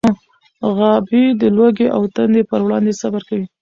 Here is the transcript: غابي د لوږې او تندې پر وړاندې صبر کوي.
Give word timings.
غابي 0.77 1.23
د 1.41 1.43
لوږې 1.55 1.87
او 1.95 2.01
تندې 2.15 2.41
پر 2.49 2.59
وړاندې 2.65 2.97
صبر 3.01 3.21
کوي. 3.29 3.47